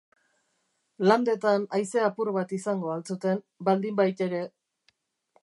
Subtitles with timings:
[1.11, 4.43] Landetan haize apur bat izango ahal zuten, baldinbaitere.